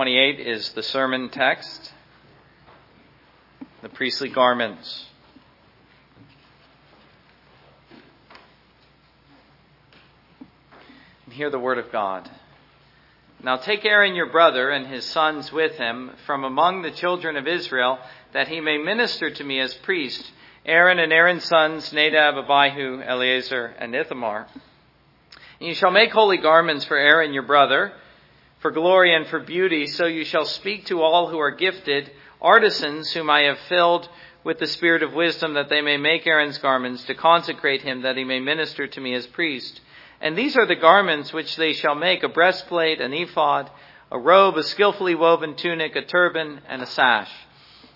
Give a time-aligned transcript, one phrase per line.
[0.00, 1.92] 28 is the sermon text,
[3.82, 5.06] the priestly garments.
[11.24, 12.30] And hear the word of God.
[13.42, 17.48] Now take Aaron your brother and his sons with him from among the children of
[17.48, 17.98] Israel,
[18.32, 20.30] that he may minister to me as priest.
[20.64, 24.46] Aaron and Aaron's sons, Nadab, Abihu, Eleazar, and Ithamar.
[25.58, 27.94] And you shall make holy garments for Aaron your brother
[28.60, 32.10] for glory and for beauty, so you shall speak to all who are gifted,
[32.40, 34.08] artisans whom I have filled
[34.44, 38.16] with the spirit of wisdom, that they may make Aaron's garments, to consecrate him, that
[38.16, 39.80] he may minister to me as priest.
[40.20, 43.70] And these are the garments which they shall make a breastplate, an ephod,
[44.10, 47.30] a robe, a skillfully woven tunic, a turban, and a sash.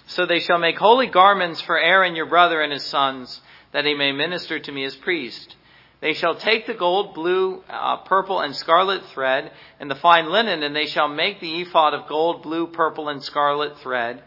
[0.07, 3.41] So they shall make holy garments for Aaron your brother and his sons,
[3.73, 5.57] that he may minister to me as priest.
[6.03, 10.65] They shall take the gold, blue, uh, purple, and scarlet thread, and the fine linen,
[10.65, 14.21] and they shall make the ephod of gold, blue, purple, and scarlet thread,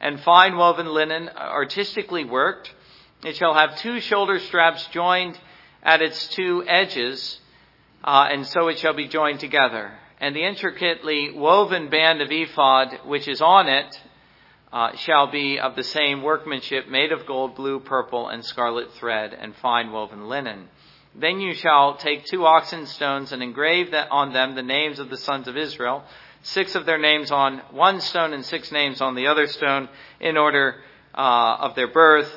[0.00, 2.72] and fine woven linen, artistically worked.
[3.24, 5.38] It shall have two shoulder straps joined
[5.82, 7.40] at its two edges,
[8.02, 9.92] uh, and so it shall be joined together.
[10.22, 14.00] And the intricately woven band of ephod, which is on it,
[14.72, 19.36] uh, shall be of the same workmanship, made of gold, blue, purple, and scarlet thread,
[19.38, 20.68] and fine woven linen.
[21.20, 25.16] Then you shall take two onyx stones and engrave on them the names of the
[25.16, 26.04] sons of Israel,
[26.42, 29.88] six of their names on one stone and six names on the other stone,
[30.20, 30.76] in order
[31.14, 32.30] uh, of their birth,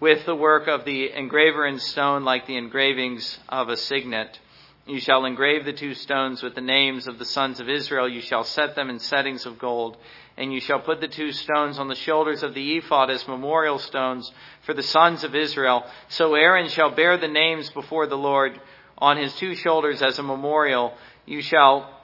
[0.00, 4.38] with the work of the engraver in stone, like the engravings of a signet.
[4.86, 8.08] You shall engrave the two stones with the names of the sons of Israel.
[8.08, 9.96] You shall set them in settings of gold
[10.36, 13.78] and you shall put the two stones on the shoulders of the ephod as memorial
[13.78, 15.84] stones for the sons of Israel.
[16.08, 18.60] So Aaron shall bear the names before the Lord
[18.98, 20.94] on his two shoulders as a memorial.
[21.26, 21.98] You shall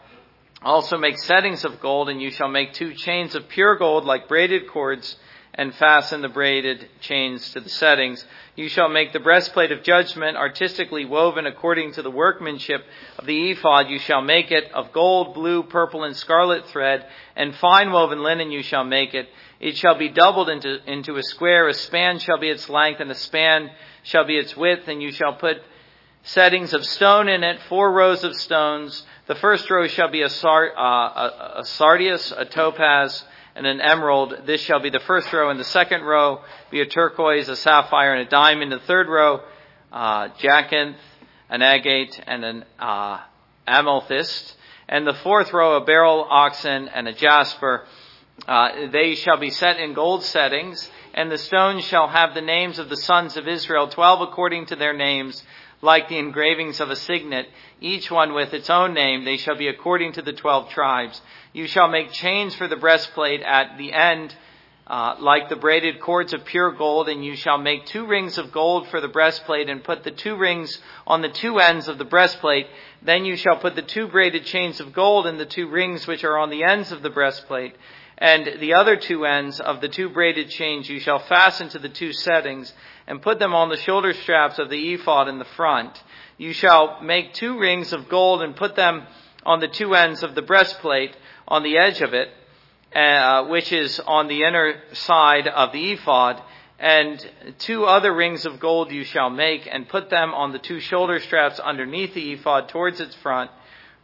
[0.62, 4.28] also make settings of gold, and you shall make two chains of pure gold like
[4.28, 5.16] braided cords
[5.58, 8.24] and fasten the braided chains to the settings.
[8.54, 12.84] You shall make the breastplate of judgment artistically woven according to the workmanship
[13.18, 13.90] of the ephod.
[13.90, 18.52] You shall make it of gold, blue, purple, and scarlet thread, and fine woven linen
[18.52, 19.28] you shall make it.
[19.58, 21.66] It shall be doubled into, into a square.
[21.66, 23.70] A span shall be its length, and a span
[24.04, 25.56] shall be its width, and you shall put
[26.22, 29.04] settings of stone in it, four rows of stones.
[29.26, 33.24] The first row shall be a, sar, uh, a, a sardius, a topaz,
[33.58, 34.46] and an emerald.
[34.46, 35.50] This shall be the first row.
[35.50, 38.70] And the second row be a turquoise, a sapphire, and a diamond.
[38.70, 39.40] The third row,
[39.92, 40.96] uh, jacinth,
[41.50, 43.20] an agate, and an uh,
[43.66, 44.56] amethyst.
[44.88, 47.84] And the fourth row, a beryl onyx and a jasper.
[48.46, 52.78] Uh, they shall be set in gold settings, and the stones shall have the names
[52.78, 55.42] of the sons of Israel, twelve according to their names,
[55.80, 57.46] like the engravings of a signet,
[57.80, 59.24] each one with its own name.
[59.24, 61.20] They shall be according to the twelve tribes.
[61.52, 64.34] You shall make chains for the breastplate at the end,
[64.86, 68.52] uh, like the braided cords of pure gold, and you shall make two rings of
[68.52, 72.04] gold for the breastplate, and put the two rings on the two ends of the
[72.04, 72.66] breastplate.
[73.02, 76.24] Then you shall put the two braided chains of gold in the two rings which
[76.24, 77.76] are on the ends of the breastplate.
[78.20, 81.88] And the other two ends of the two braided chains you shall fasten to the
[81.88, 82.72] two settings,
[83.08, 86.00] and put them on the shoulder straps of the ephod in the front.
[86.36, 89.04] You shall make two rings of gold and put them
[89.46, 91.16] on the two ends of the breastplate
[91.48, 92.28] on the edge of it,
[92.94, 96.42] uh, which is on the inner side of the ephod,
[96.78, 97.26] and
[97.58, 101.18] two other rings of gold you shall make, and put them on the two shoulder
[101.18, 103.50] straps underneath the ephod towards its front,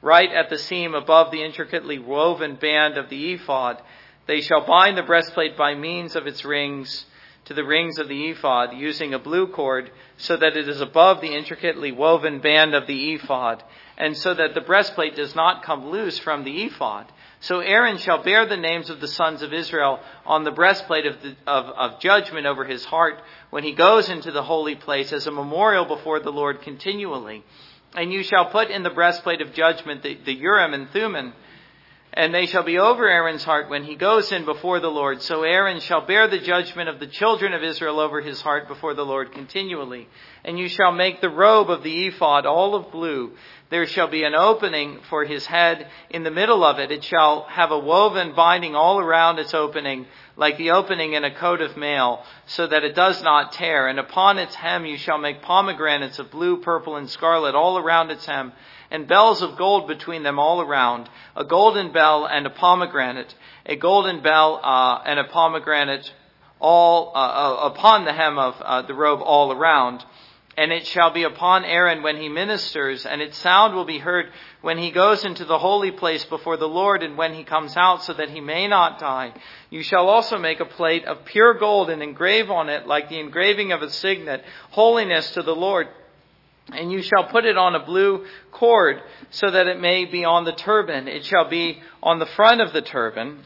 [0.00, 3.82] right at the seam above the intricately woven band of the ephod.
[4.26, 7.04] They shall bind the breastplate by means of its rings
[7.46, 11.20] to the rings of the ephod, using a blue cord, so that it is above
[11.20, 13.62] the intricately woven band of the ephod,
[13.98, 17.06] and so that the breastplate does not come loose from the ephod.
[17.40, 21.20] So Aaron shall bear the names of the sons of Israel on the breastplate of,
[21.20, 25.26] the, of, of, judgment over his heart when he goes into the holy place as
[25.26, 27.44] a memorial before the Lord continually.
[27.94, 31.34] And you shall put in the breastplate of judgment the, the Urim and Thummim,
[32.16, 35.20] and they shall be over Aaron's heart when he goes in before the Lord.
[35.20, 38.94] So Aaron shall bear the judgment of the children of Israel over his heart before
[38.94, 40.08] the Lord continually.
[40.44, 43.32] And you shall make the robe of the ephod all of blue.
[43.68, 46.92] There shall be an opening for his head in the middle of it.
[46.92, 50.06] It shall have a woven binding all around its opening,
[50.36, 53.88] like the opening in a coat of mail, so that it does not tear.
[53.88, 58.12] And upon its hem you shall make pomegranates of blue, purple, and scarlet all around
[58.12, 58.52] its hem
[58.94, 63.34] and bells of gold between them all around, a golden bell and a pomegranate,
[63.66, 66.12] a golden bell uh, and a pomegranate
[66.60, 70.04] all uh, uh, upon the hem of uh, the robe all around.
[70.56, 74.26] And it shall be upon Aaron when he ministers, and its sound will be heard
[74.62, 78.04] when he goes into the holy place before the Lord, and when he comes out,
[78.04, 79.34] so that he may not die.
[79.70, 83.18] You shall also make a plate of pure gold, and engrave on it, like the
[83.18, 85.88] engraving of a signet, holiness to the Lord.
[86.72, 90.44] And you shall put it on a blue cord, so that it may be on
[90.44, 91.08] the turban.
[91.08, 93.44] It shall be on the front of the turban.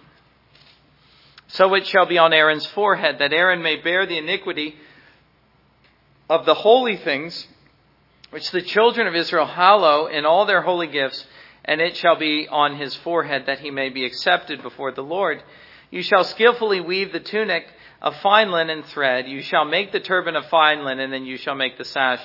[1.49, 4.77] So it shall be on Aaron's forehead, that Aaron may bear the iniquity
[6.29, 7.49] of the holy things
[8.31, 11.27] which the children of Israel hallow in all their holy gifts,
[11.65, 15.43] and it shall be on his forehead that he may be accepted before the Lord.
[15.91, 17.67] You shall skillfully weave the tunic
[18.03, 19.27] of fine linen thread.
[19.27, 22.21] You shall make the turban of fine linen, and you shall make the sash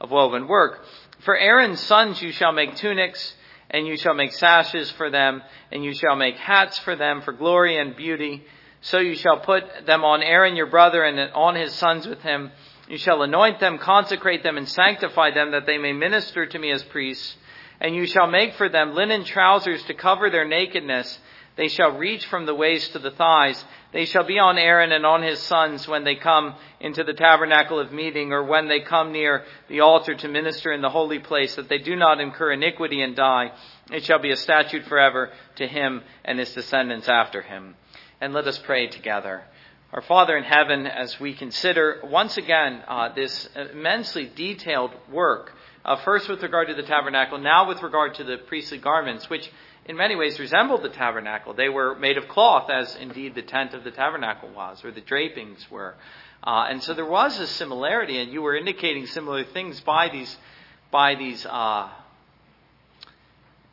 [0.00, 0.84] of woven work.
[1.20, 3.34] For Aaron's sons you shall make tunics,
[3.70, 7.32] and you shall make sashes for them, and you shall make hats for them for
[7.32, 8.44] glory and beauty.
[8.80, 12.52] So you shall put them on Aaron your brother and on his sons with him
[12.88, 16.70] you shall anoint them, consecrate them, and sanctify them, that they may minister to me
[16.70, 17.36] as priests.
[17.80, 21.18] And you shall make for them linen trousers to cover their nakedness.
[21.56, 23.62] They shall reach from the waist to the thighs.
[23.90, 27.78] They shall be on Aaron and on his sons when they come into the tabernacle
[27.78, 31.56] of meeting, or when they come near the altar to minister in the holy place,
[31.56, 33.52] that they do not incur iniquity and die.
[33.90, 37.76] It shall be a statute forever to him and his descendants after him.
[38.20, 39.42] And let us pray together.
[39.90, 45.96] Our Father in heaven, as we consider once again uh, this immensely detailed work, uh,
[46.04, 49.50] first with regard to the tabernacle, now with regard to the priestly garments, which
[49.88, 51.54] in many ways resembled the tabernacle.
[51.54, 55.00] They were made of cloth, as indeed the tent of the tabernacle was, or the
[55.00, 55.94] drapings were.
[56.44, 60.36] Uh, and so there was a similarity, and you were indicating similar things by these,
[60.90, 61.88] by these, uh,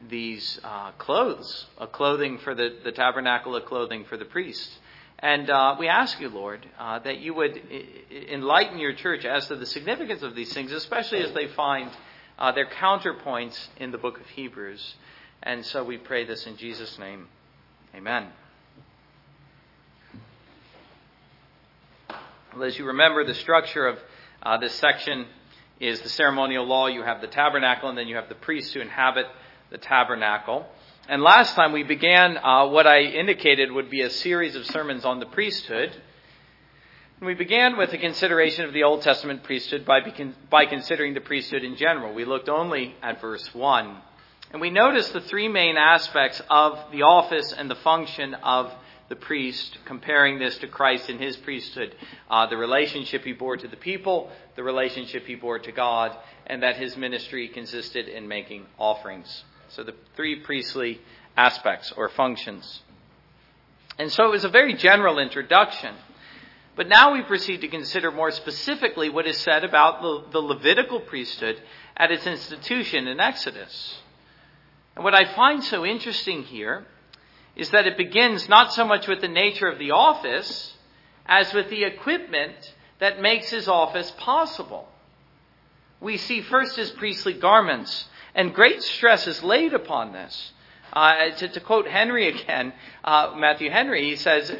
[0.09, 4.71] these uh, clothes, a clothing for the, the tabernacle, a clothing for the priest.
[5.19, 7.61] And uh, we ask you, Lord, uh, that you would
[8.31, 11.91] enlighten your church as to the significance of these things, especially as they find
[12.39, 14.95] uh, their counterpoints in the book of Hebrews.
[15.45, 17.27] And so we pray this in Jesus' name.
[17.93, 18.29] Amen.
[22.55, 23.99] Well, as you remember, the structure of
[24.41, 25.27] uh, this section
[25.79, 26.87] is the ceremonial law.
[26.87, 29.27] You have the tabernacle, and then you have the priests who inhabit
[29.69, 30.65] the tabernacle.
[31.07, 35.05] And last time we began uh, what I indicated would be a series of sermons
[35.05, 35.91] on the priesthood.
[37.19, 39.99] And we began with a consideration of the Old Testament priesthood by,
[40.49, 42.15] by considering the priesthood in general.
[42.15, 43.97] We looked only at verse 1.
[44.55, 48.71] And we notice the three main aspects of the office and the function of
[49.09, 51.93] the priest, comparing this to Christ in his priesthood.
[52.29, 56.15] Uh, the relationship he bore to the people, the relationship he bore to God,
[56.47, 59.43] and that his ministry consisted in making offerings.
[59.71, 61.01] So the three priestly
[61.35, 62.79] aspects or functions.
[63.99, 65.95] And so it was a very general introduction.
[66.77, 71.01] But now we proceed to consider more specifically what is said about the, the Levitical
[71.01, 71.61] priesthood
[71.97, 73.97] at its institution in Exodus.
[74.95, 76.85] And what I find so interesting here
[77.55, 80.73] is that it begins not so much with the nature of the office
[81.25, 84.87] as with the equipment that makes his office possible.
[85.99, 90.51] We see first his priestly garments and great stress is laid upon this.
[90.93, 92.71] Uh, to, to, quote Henry again,
[93.03, 94.55] uh, Matthew Henry, he says,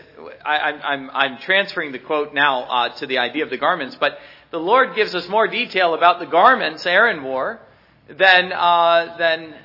[0.46, 4.18] I, am transferring the quote now uh, to the idea of the garments, but
[4.52, 7.62] the Lord gives us more detail about the garments Aaron wore
[8.10, 9.56] than, uh, than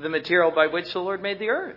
[0.00, 1.76] the material by which the Lord made the earth.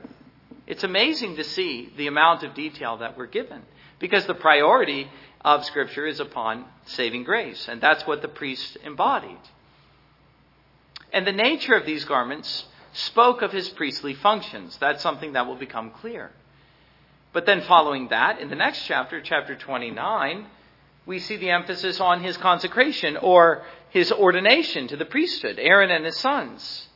[0.66, 3.62] It's amazing to see the amount of detail that we're given
[4.00, 5.10] because the priority
[5.44, 9.38] of Scripture is upon saving grace, and that's what the priest embodied.
[11.12, 14.78] And the nature of these garments spoke of his priestly functions.
[14.78, 16.32] That's something that will become clear.
[17.34, 20.46] But then, following that, in the next chapter, chapter 29,
[21.06, 26.06] we see the emphasis on his consecration or his ordination to the priesthood, Aaron and
[26.06, 26.88] his sons.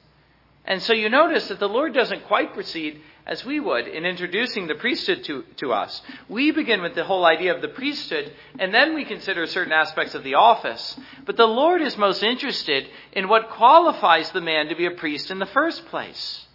[0.68, 4.68] And so you notice that the Lord doesn't quite proceed as we would in introducing
[4.68, 6.02] the priesthood to, to us.
[6.28, 10.14] We begin with the whole idea of the priesthood, and then we consider certain aspects
[10.14, 11.00] of the office.
[11.26, 15.32] But the Lord is most interested in what qualifies the man to be a priest
[15.32, 16.46] in the first place.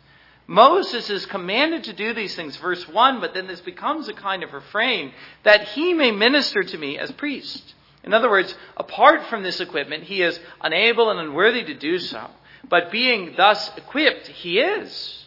[0.46, 4.42] Moses is commanded to do these things, verse 1, but then this becomes a kind
[4.42, 5.12] of refrain
[5.44, 7.74] that he may minister to me as priest.
[8.04, 12.28] In other words, apart from this equipment, he is unable and unworthy to do so.
[12.68, 15.26] But being thus equipped, he is.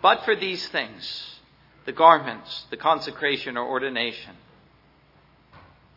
[0.00, 1.40] But for these things,
[1.84, 4.36] the garments, the consecration or ordination,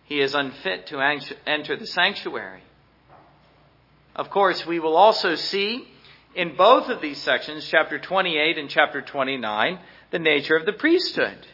[0.06, 1.00] he is unfit to
[1.46, 2.64] enter the sanctuary.
[4.16, 5.88] Of course, we will also see
[6.36, 9.80] in both of these sections, chapter 28 and chapter 29,
[10.12, 11.46] the nature of the priesthood.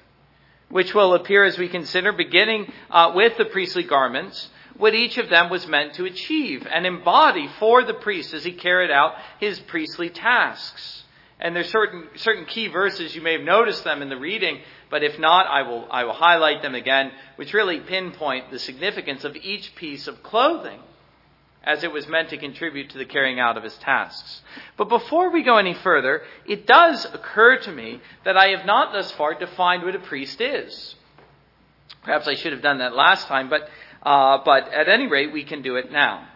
[0.69, 5.29] which will appear as we consider, beginning uh, with the priestly garments, what each of
[5.29, 9.59] them was meant to achieve and embody for the priest as he carried out his
[9.59, 11.03] priestly tasks.
[11.39, 15.03] And there's certain, certain key verses, you may have noticed them in the reading, but
[15.03, 19.35] if not, I will, I will highlight them again, which really pinpoint the significance of
[19.35, 20.79] each piece of clothing
[21.63, 24.41] as it was meant to contribute to the carrying out of his tasks.
[24.77, 28.93] But before we go any further, it does occur to me that I have not
[28.93, 30.95] thus far defined what a priest is.
[32.03, 33.69] Perhaps I should have done that last time, but,
[34.03, 36.27] uh, but at any rate, we can do it now.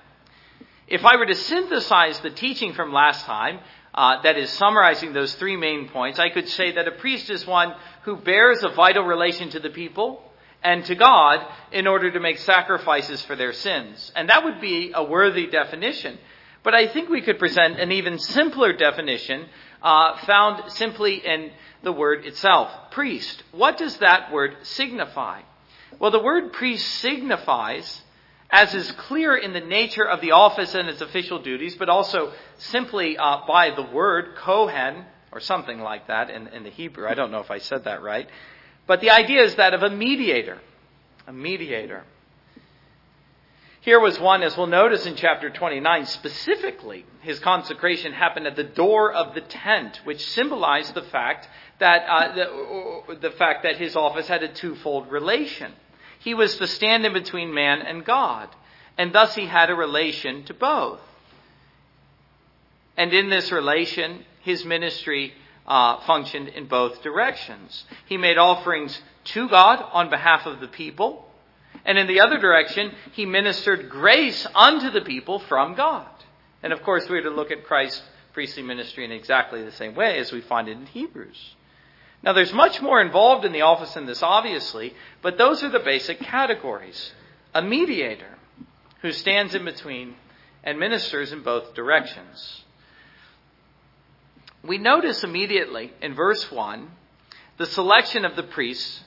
[0.87, 3.59] If I were to synthesize the teaching from last time,
[3.93, 7.45] uh, that is summarizing those three main points, I could say that a priest is
[7.45, 10.23] one who bears a vital relation to the people,
[10.63, 14.11] and to God in order to make sacrifices for their sins.
[14.15, 16.17] And that would be a worthy definition.
[16.63, 19.47] But I think we could present an even simpler definition
[19.81, 21.51] uh, found simply in
[21.81, 23.43] the word itself priest.
[23.51, 25.41] What does that word signify?
[25.99, 28.01] Well, the word priest signifies,
[28.49, 32.33] as is clear in the nature of the office and its official duties, but also
[32.57, 37.07] simply uh, by the word kohen, or something like that in, in the Hebrew.
[37.07, 38.27] I don't know if I said that right.
[38.87, 40.59] But the idea is that of a mediator.
[41.27, 42.03] A mediator.
[43.81, 48.63] Here was one, as we'll notice in chapter 29, specifically, his consecration happened at the
[48.63, 53.95] door of the tent, which symbolized the fact that, uh, the, the fact that his
[53.95, 55.73] office had a twofold relation.
[56.19, 58.49] He was the stand in between man and God,
[58.99, 60.99] and thus he had a relation to both.
[62.95, 65.33] And in this relation, his ministry
[65.65, 67.83] uh, functioned in both directions.
[68.05, 71.25] He made offerings to God on behalf of the people,
[71.85, 76.07] and in the other direction, he ministered grace unto the people from God.
[76.63, 78.01] And of course, we are to look at Christ's
[78.33, 81.55] priestly ministry in exactly the same way as we find it in Hebrews.
[82.23, 85.79] Now, there's much more involved in the office than this, obviously, but those are the
[85.79, 87.13] basic categories.
[87.53, 88.37] A mediator
[89.01, 90.15] who stands in between
[90.63, 92.63] and ministers in both directions
[94.63, 96.89] we notice immediately in verse 1
[97.57, 99.01] the selection of the priests,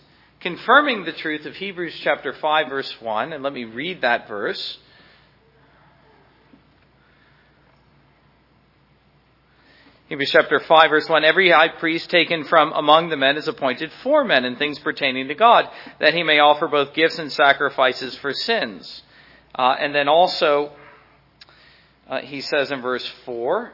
[0.44, 3.32] confirming the truth of Hebrews chapter 5, verse 1.
[3.32, 4.76] And let me read that verse.
[10.10, 13.90] Hebrews chapter 5 verse 1, every high priest taken from among the men is appointed
[14.02, 15.66] for men in things pertaining to God,
[15.98, 19.02] that he may offer both gifts and sacrifices for sins.
[19.58, 20.72] Uh, and then also,
[22.06, 23.72] uh, he says in verse 4,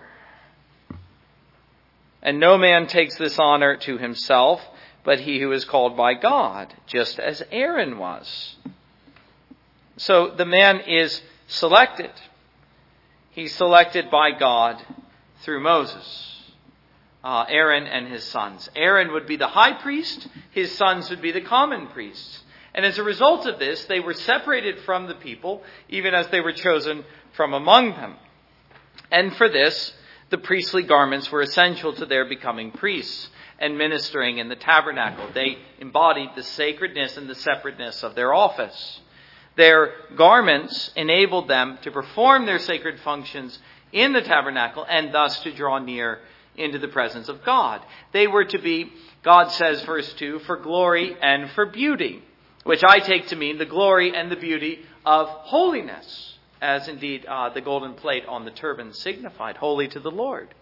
[2.22, 4.60] and no man takes this honor to himself,
[5.04, 8.56] but he who is called by God, just as Aaron was.
[9.96, 12.10] So the man is selected.
[13.30, 14.82] He's selected by God
[15.42, 16.26] through Moses.
[17.22, 18.70] Uh, Aaron and his sons.
[18.74, 22.44] Aaron would be the high priest, his sons would be the common priests.
[22.72, 26.40] And as a result of this, they were separated from the people, even as they
[26.40, 28.16] were chosen from among them.
[29.10, 29.92] And for this,
[30.30, 33.28] the priestly garments were essential to their becoming priests
[33.60, 35.28] and ministering in the tabernacle.
[35.34, 39.00] They embodied the sacredness and the separateness of their office.
[39.56, 43.58] Their garments enabled them to perform their sacred functions
[43.92, 46.20] in the tabernacle and thus to draw near
[46.56, 47.82] into the presence of God.
[48.12, 52.22] They were to be, God says, verse 2, for glory and for beauty,
[52.64, 57.48] which I take to mean the glory and the beauty of holiness as indeed uh,
[57.50, 60.54] the golden plate on the turban signified, holy to the Lord.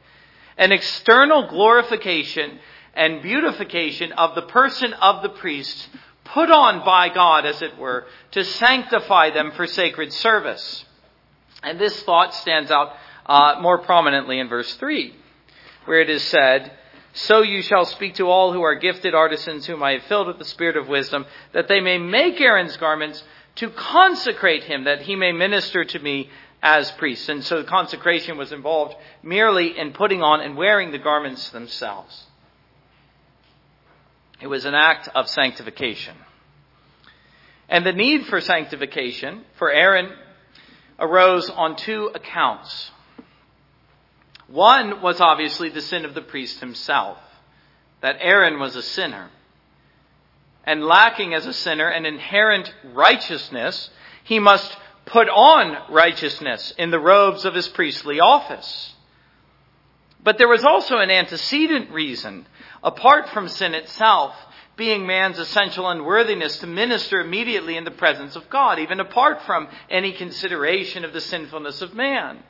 [0.57, 2.59] An external glorification
[2.95, 5.89] and beautification of the person of the priest
[6.25, 10.85] put on by God, as it were, to sanctify them for sacred service.
[11.63, 12.93] And this thought stands out
[13.27, 15.15] uh, more prominently in verse 3,
[15.87, 16.73] where it is said,
[17.13, 20.39] So you shall speak to all who are gifted artisans, whom I have filled with
[20.39, 23.23] the spirit of wisdom, that they may make Aaron's garments
[23.57, 26.31] to consecrate him that he may minister to me
[26.63, 27.29] as priest.
[27.29, 32.28] And so consecration was involved merely in putting on and wearing the garments themselves.
[34.41, 36.15] It was an act of sanctification.
[37.69, 40.11] And the need for sanctification for Aaron
[40.99, 42.91] arose on two accounts.
[44.47, 47.19] One was obviously the sin of the priest himself,
[48.01, 49.31] that Aaron was a sinner
[50.69, 53.89] and lacking as a sinner an inherent righteousness,
[54.23, 54.77] he must
[55.07, 58.93] put on righteousness in the robes of his priestly office.
[60.29, 62.47] But there was also an antecedent reason,
[62.85, 64.35] apart from sin itself,
[64.77, 69.69] being man's essential unworthiness to minister immediately in the presence of God, even apart from
[69.89, 72.43] any consideration of the sinfulness of man.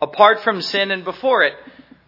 [0.00, 1.52] Apart from sin and before it,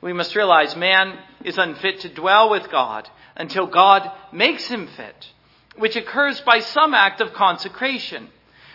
[0.00, 5.28] we must realize man is unfit to dwell with God until God makes him fit,
[5.76, 8.30] which occurs by some act of consecration,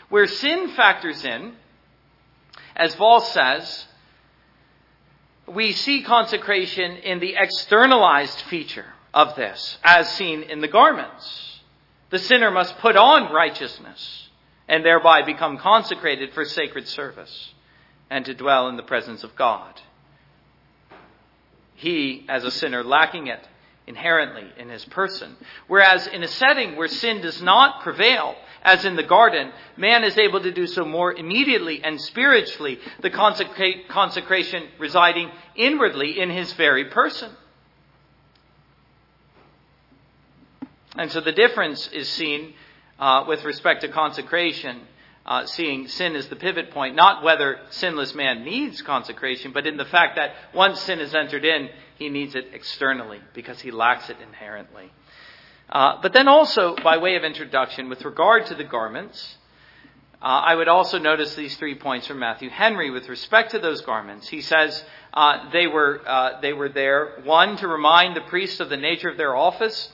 [0.10, 1.54] where sin factors in.
[2.76, 3.88] As Paul says,
[5.48, 11.62] we see consecration in the externalized feature of this, as seen in the garments.
[12.10, 14.30] The sinner must put on righteousness
[14.68, 17.54] and thereby become consecrated for sacred service
[18.10, 19.82] and to dwell in the presence of God.
[21.76, 23.48] He, as a sinner, lacking it
[23.88, 25.36] inherently in his person.
[25.68, 30.18] Whereas in a setting where sin does not prevail, as in the garden, man is
[30.18, 36.86] able to do so more immediately and spiritually, the consecration residing inwardly in his very
[36.86, 37.32] person.
[40.98, 42.54] And so the difference is seen
[43.00, 44.82] uh, with respect to consecration,
[45.28, 49.76] uh, seeing sin as the pivot point, not whether sinless man needs consecration, but in
[49.76, 54.10] the fact that once sin has entered in, he needs it externally because he lacks
[54.10, 54.92] it inherently.
[55.70, 59.38] Uh, but then also, by way of introduction, with regard to the garments,
[60.22, 63.82] uh, I would also notice these three points from Matthew Henry with respect to those
[63.82, 64.28] garments.
[64.30, 68.70] He says uh, they were uh, they were there one to remind the priest of
[68.70, 69.92] the nature of their office,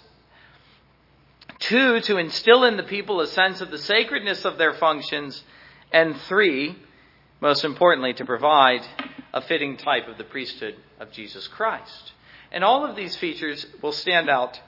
[1.63, 5.43] two to instill in the people a sense of the sacredness of their functions,
[5.91, 6.75] and three,
[7.41, 8.81] most importantly, to provide
[9.33, 12.13] a fitting type of the priesthood of Jesus Christ.
[12.51, 14.59] And all of these features will stand out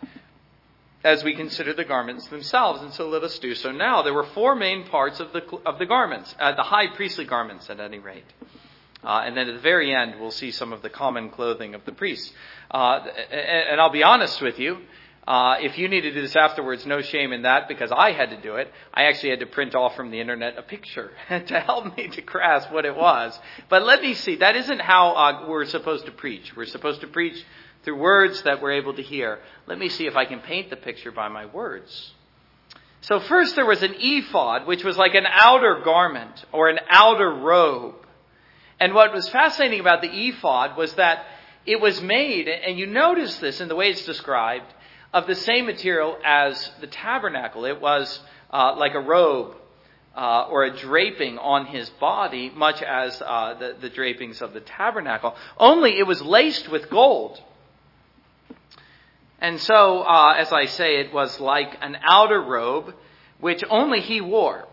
[1.03, 2.81] as we consider the garments themselves.
[2.81, 4.01] And so let us do so now.
[4.01, 7.69] There were four main parts of the, of the garments, uh, the high priestly garments
[7.69, 8.25] at any rate.
[9.03, 11.85] Uh, and then at the very end, we'll see some of the common clothing of
[11.85, 12.33] the priests.
[12.71, 14.79] Uh, and, and, I'll be honest with you,
[15.27, 18.29] uh, if you need to do this afterwards, no shame in that because I had
[18.29, 18.71] to do it.
[18.93, 22.21] I actually had to print off from the internet a picture to help me to
[22.21, 23.37] grasp what it was.
[23.67, 24.35] But let me see.
[24.35, 26.55] That isn't how uh, we're supposed to preach.
[26.55, 27.43] We're supposed to preach
[27.83, 29.39] through words that we're able to hear.
[29.65, 32.11] Let me see if I can paint the picture by my words.
[33.01, 37.31] So first there was an ephod, which was like an outer garment or an outer
[37.33, 37.95] robe.
[38.79, 41.25] And what was fascinating about the ephod was that
[41.65, 44.65] it was made, and you notice this in the way it's described,
[45.15, 47.63] of the same material as the tabernacle.
[47.63, 48.19] It was
[48.51, 49.55] uh, like a robe
[50.13, 54.59] uh, or a draping on his body, much as uh, the, the drapings of the
[54.59, 55.33] tabernacle.
[55.57, 57.41] Only it was laced with gold.
[59.39, 62.93] And so, uh, as I say, it was like an outer robe
[63.39, 64.67] which only he wore,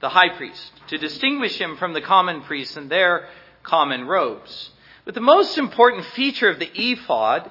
[0.00, 3.28] the high priest, to distinguish him from the common priests and their
[3.62, 4.70] common robes.
[5.04, 7.50] But the most important feature of the ephod,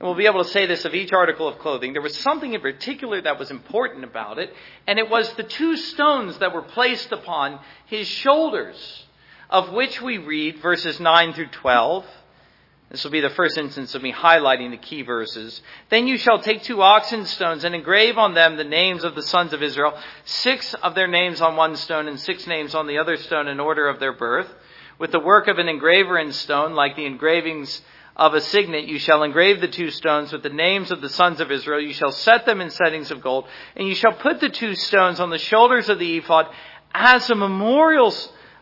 [0.00, 2.54] and we'll be able to say this of each article of clothing, there was something
[2.54, 4.52] in particular that was important about it,
[4.86, 9.06] and it was the two stones that were placed upon his shoulders,
[9.48, 12.04] of which we read verses 9 through 12
[12.90, 15.62] this will be the first instance of me highlighting the key verses.
[15.90, 19.22] Then you shall take two onyx stones and engrave on them the names of the
[19.22, 22.98] sons of Israel, six of their names on one stone and six names on the
[22.98, 24.48] other stone in order of their birth.
[24.98, 27.80] With the work of an engraver in stone, like the engravings
[28.16, 31.40] of a signet, you shall engrave the two stones with the names of the sons
[31.40, 31.80] of Israel.
[31.80, 33.46] You shall set them in settings of gold,
[33.76, 36.46] and you shall put the two stones on the shoulders of the ephod
[36.92, 38.14] as a memorial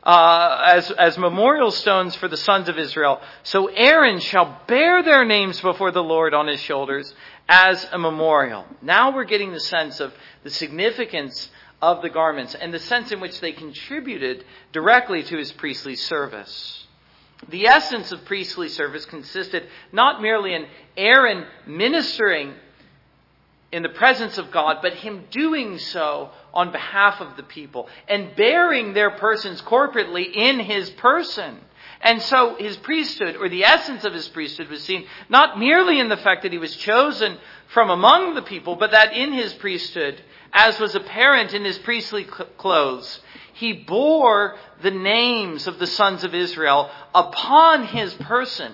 [0.03, 3.21] uh, as, as memorial stones for the sons of Israel.
[3.43, 7.13] So Aaron shall bear their names before the Lord on his shoulders
[7.49, 8.65] as a memorial.
[8.81, 11.51] Now we're getting the sense of the significance
[11.83, 16.87] of the garments and the sense in which they contributed directly to his priestly service.
[17.49, 22.55] The essence of priestly service consisted not merely in Aaron ministering
[23.71, 28.35] in the presence of God, but him doing so on behalf of the people and
[28.35, 31.59] bearing their persons corporately in his person.
[32.01, 36.09] And so his priesthood, or the essence of his priesthood, was seen not merely in
[36.09, 40.23] the fact that he was chosen from among the people, but that in his priesthood,
[40.53, 43.21] as was apparent in his priestly clothes,
[43.55, 48.73] he bore the names of the sons of Israel upon his person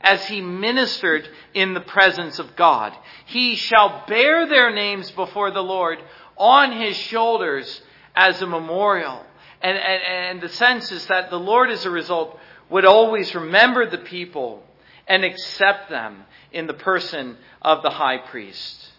[0.00, 2.92] as he ministered in the presence of God.
[3.26, 5.98] He shall bear their names before the Lord
[6.36, 7.80] on his shoulders
[8.14, 9.24] as a memorial.
[9.60, 12.38] And, and, and the sense is that the Lord, as a result,
[12.70, 14.62] would always remember the people
[15.06, 18.92] and accept them in the person of the high priest.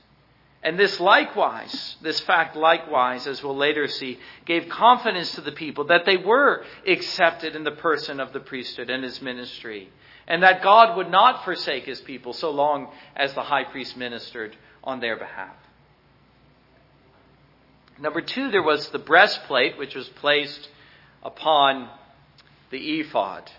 [0.62, 5.86] And this likewise, this fact likewise, as we'll later see, gave confidence to the people
[5.86, 9.89] that they were accepted in the person of the priesthood and his ministry
[10.30, 14.56] and that God would not forsake his people so long as the high priest ministered
[14.84, 15.56] on their behalf.
[18.00, 20.69] Number two, there was the breastplate, which was placed
[21.24, 21.89] upon
[22.69, 23.52] the ephod,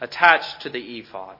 [0.00, 1.36] attached to the ephod.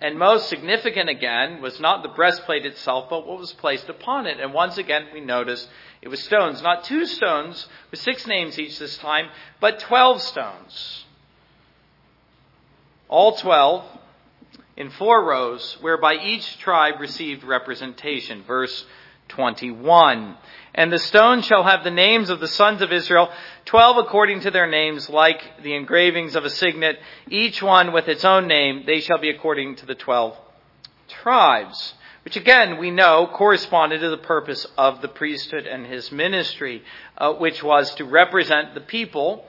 [0.00, 4.40] And most significant again was not the breastplate itself, but what was placed upon it.
[4.40, 5.68] And once again, we notice
[6.00, 9.28] it was stones, not two stones with six names each this time,
[9.60, 11.04] but twelve stones.
[13.08, 13.84] All twelve
[14.76, 18.42] in four rows, whereby each tribe received representation.
[18.44, 18.86] Verse
[19.28, 20.36] 21.
[20.74, 23.30] And the stone shall have the names of the sons of Israel,
[23.64, 28.24] twelve according to their names, like the engravings of a signet, each one with its
[28.24, 28.84] own name.
[28.86, 30.36] They shall be according to the twelve
[31.08, 31.94] tribes.
[32.24, 36.82] Which again, we know corresponded to the purpose of the priesthood and his ministry,
[37.16, 39.46] uh, which was to represent the people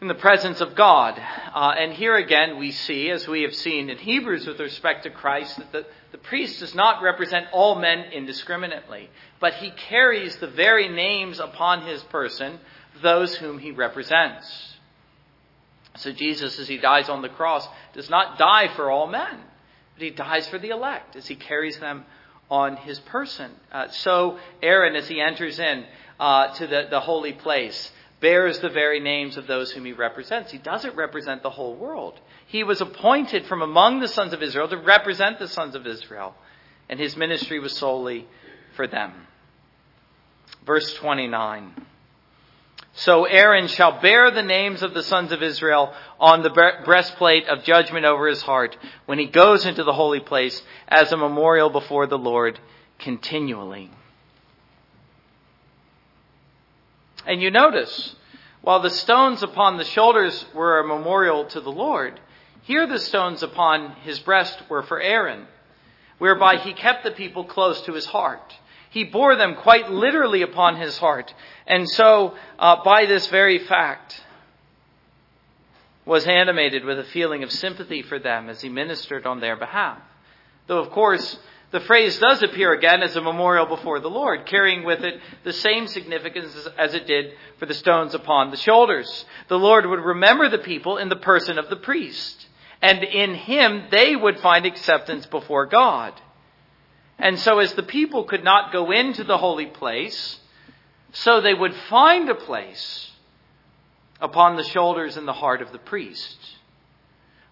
[0.00, 1.18] in the presence of God.
[1.54, 5.10] Uh, and here again, we see, as we have seen in Hebrews with respect to
[5.10, 10.46] Christ, that the, the priest does not represent all men indiscriminately, but he carries the
[10.46, 12.58] very names upon his person
[13.02, 14.78] those whom he represents.
[15.96, 19.42] So Jesus, as he dies on the cross, does not die for all men,
[19.92, 22.06] but he dies for the elect as he carries them
[22.50, 23.50] on his person.
[23.70, 25.84] Uh, so Aaron, as he enters in
[26.18, 30.50] uh, to the, the holy place, bears the very names of those whom he represents.
[30.50, 32.18] He doesn't represent the whole world.
[32.46, 36.34] He was appointed from among the sons of Israel to represent the sons of Israel,
[36.88, 38.26] and his ministry was solely
[38.74, 39.12] for them.
[40.64, 41.74] Verse 29.
[42.94, 46.50] So Aaron shall bear the names of the sons of Israel on the
[46.84, 51.16] breastplate of judgment over his heart when he goes into the holy place as a
[51.16, 52.58] memorial before the Lord
[52.98, 53.90] continually.
[57.26, 58.14] And you notice,
[58.62, 62.18] while the stones upon the shoulders were a memorial to the Lord,
[62.66, 65.46] here the stones upon his breast were for Aaron,
[66.18, 68.52] whereby he kept the people close to his heart.
[68.90, 71.32] He bore them quite literally upon his heart.
[71.66, 74.20] And so, uh, by this very fact,
[76.04, 79.98] was animated with a feeling of sympathy for them as he ministered on their behalf.
[80.66, 81.38] Though, of course,
[81.70, 85.52] the phrase does appear again as a memorial before the Lord, carrying with it the
[85.52, 89.24] same significance as it did for the stones upon the shoulders.
[89.46, 92.46] The Lord would remember the people in the person of the priest,
[92.82, 96.12] and in him they would find acceptance before God.
[97.18, 100.38] And so as the people could not go into the holy place,
[101.12, 103.10] so they would find a place
[104.20, 106.36] upon the shoulders and the heart of the priest.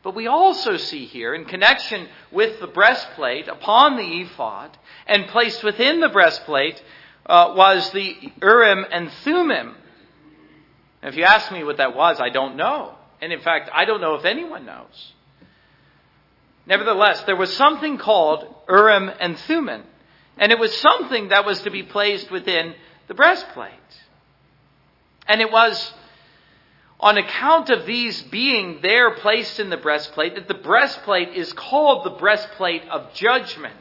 [0.03, 5.65] But we also see here, in connection with the breastplate upon the ephod, and placed
[5.65, 6.83] within the breastplate,
[7.25, 9.77] uh, was the Urim and Thummim.
[11.03, 12.95] If you ask me what that was, I don't know.
[13.25, 15.13] And in fact, I don't know if anyone knows.
[16.67, 19.83] Nevertheless, there was something called Urim and Thummim,
[20.37, 22.75] and it was something that was to be placed within
[23.09, 23.73] the breastplate.
[25.27, 25.95] And it was
[27.01, 32.05] on account of these being there placed in the breastplate, that the breastplate is called
[32.05, 33.75] the breastplate of judgment,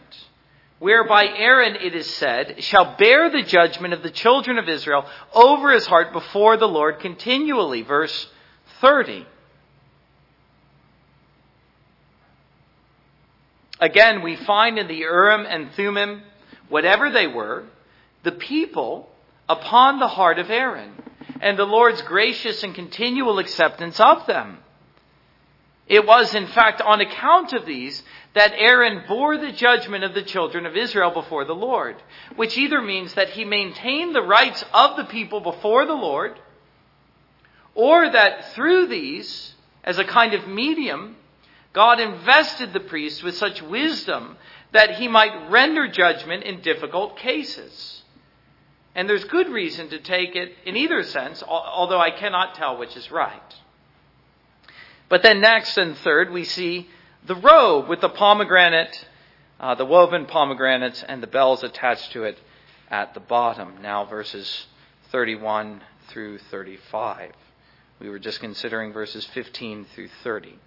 [0.80, 5.74] whereby Aaron, it is said, shall bear the judgment of the children of Israel over
[5.74, 7.82] his heart before the Lord continually.
[7.82, 8.30] Verse
[8.80, 9.28] 30.
[13.80, 16.24] Again, we find in the Urim and Thummim,
[16.70, 17.66] whatever they were,
[18.24, 19.10] the people
[19.50, 20.94] upon the heart of Aaron
[21.42, 24.60] and the Lord's gracious and continual acceptance of them.
[25.88, 28.02] It was, in fact, on account of these
[28.34, 31.98] that Aaron bore the judgment of the children of Israel before the Lord,
[32.36, 36.40] which either means that he maintained the rights of the people before the Lord,
[37.76, 41.18] or that through these, as a kind of medium,
[41.74, 44.38] God invested the priest with such wisdom
[44.72, 48.04] that he might render judgment in difficult cases.
[48.96, 52.96] And there's good reason to take it in either sense, although I cannot tell which
[52.96, 53.42] is right.
[55.10, 56.90] But then next and third, we see
[57.26, 59.08] the robe with the pomegranate,
[59.60, 62.38] uh, the woven pomegranates, and the bells attached to it
[62.90, 63.82] at the bottom.
[63.82, 64.68] Now, verses
[65.12, 67.32] 31 through 35.
[68.00, 70.60] We were just considering verses 15 through 30.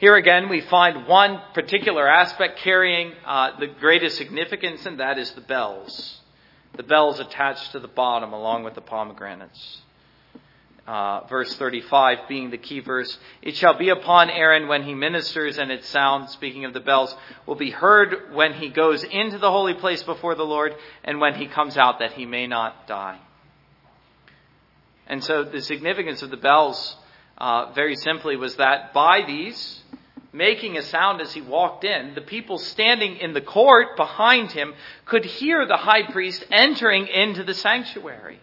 [0.00, 5.30] Here again, we find one particular aspect carrying uh, the greatest significance, and that is
[5.32, 6.22] the bells.
[6.78, 9.82] The bells attached to the bottom along with the pomegranates.
[10.86, 13.18] Uh, verse 35 being the key verse.
[13.42, 17.14] It shall be upon Aaron when he ministers, and its sound, speaking of the bells,
[17.44, 21.34] will be heard when he goes into the holy place before the Lord, and when
[21.34, 23.18] he comes out, that he may not die.
[25.06, 26.96] And so the significance of the bells,
[27.36, 29.79] uh, very simply, was that by these,
[30.32, 34.74] making a sound as he walked in, the people standing in the court behind him
[35.04, 38.38] could hear the high priest entering into the sanctuary.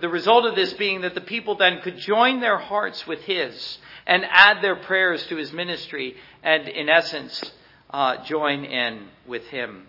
[0.00, 3.78] the result of this being that the people then could join their hearts with his
[4.06, 7.52] and add their prayers to his ministry and, in essence,
[7.90, 9.86] uh, join in with him.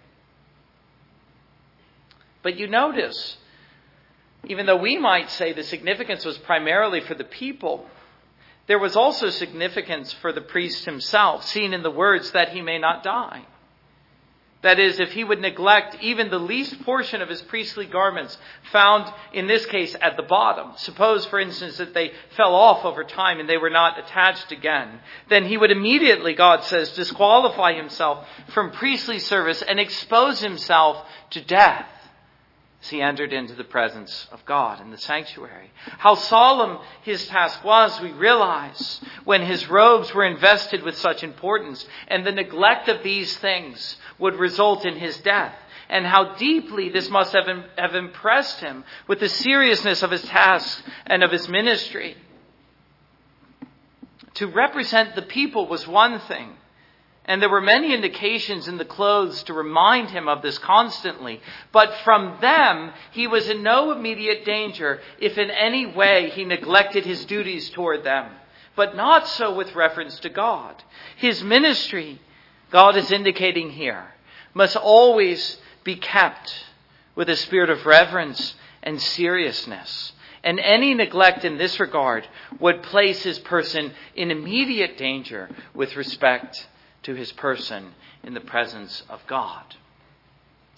[2.42, 3.38] But you notice,
[4.46, 7.88] even though we might say the significance was primarily for the people,
[8.68, 12.80] there was also significance for the priest himself, seen in the words that he may
[12.80, 13.46] not die.
[14.66, 18.36] That is, if he would neglect even the least portion of his priestly garments
[18.72, 20.72] found, in this case, at the bottom.
[20.78, 25.02] Suppose, for instance, that they fell off over time and they were not attached again.
[25.30, 31.42] Then he would immediately, God says, disqualify himself from priestly service and expose himself to
[31.42, 31.86] death
[32.86, 35.72] as he entered into the presence of God in the sanctuary.
[35.98, 41.84] How solemn his task was, we realize, when his robes were invested with such importance,
[42.08, 45.56] and the neglect of these things would result in his death.
[45.90, 50.84] And how deeply this must have, have impressed him with the seriousness of his task
[51.08, 52.16] and of his ministry.
[54.36, 56.52] To represent the people was one thing,
[57.28, 61.42] and there were many indications in the clothes to remind him of this constantly.
[61.72, 67.04] But from them, he was in no immediate danger if in any way he neglected
[67.04, 68.32] his duties toward them.
[68.76, 70.84] But not so with reference to God.
[71.16, 72.22] His ministry,
[72.70, 74.06] God is indicating here,
[74.54, 76.54] must always be kept
[77.16, 80.12] with a spirit of reverence and seriousness.
[80.44, 82.28] And any neglect in this regard
[82.60, 86.68] would place his person in immediate danger with respect
[87.06, 89.64] to his person in the presence of God.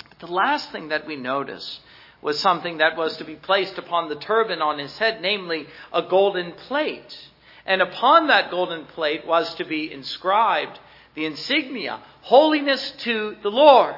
[0.09, 1.79] But the last thing that we notice
[2.21, 6.03] was something that was to be placed upon the turban on his head, namely a
[6.03, 7.17] golden plate.
[7.65, 10.79] And upon that golden plate was to be inscribed
[11.15, 13.95] the insignia, holiness to the Lord.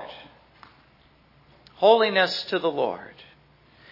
[1.75, 3.15] Holiness to the Lord.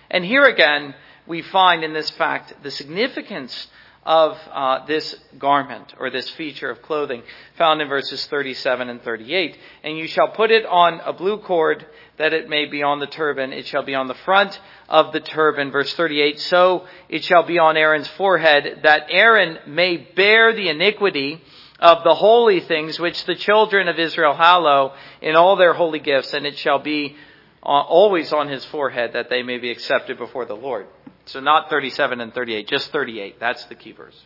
[0.09, 0.95] And here again,
[1.25, 3.67] we find in this fact the significance
[4.07, 7.21] of uh, this garment or this feature of clothing
[7.57, 9.57] found in verses 37 and 38.
[9.83, 11.85] And you shall put it on a blue cord
[12.17, 13.51] that it may be on the turban.
[13.51, 15.71] It shall be on the front of the turban.
[15.71, 16.39] Verse 38.
[16.39, 21.41] So it shall be on Aaron's forehead that Aaron may bear the iniquity
[21.81, 26.31] of the holy things which the children of Israel hallow in all their holy gifts.
[26.31, 27.17] And it shall be
[27.61, 30.87] uh, always on his forehead that they may be accepted before the Lord.
[31.27, 33.39] So not 37 and 38, just 38.
[33.39, 34.19] That's the key verse.